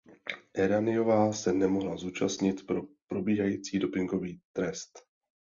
[0.53, 4.99] Erraniová se nemohla zúčastnit pro probíhající dopingový trest.